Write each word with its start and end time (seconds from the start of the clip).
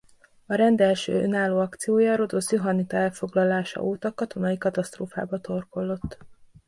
A 0.45 0.53
rend 0.55 0.81
első 0.81 1.13
önálló 1.13 1.59
akciója 1.59 2.15
Rodosz 2.15 2.51
johannita 2.51 2.97
elfoglalása 2.97 3.83
óta 3.83 4.13
katonai 4.13 4.57
katasztrófába 4.57 5.39
torkollott. 5.39 6.17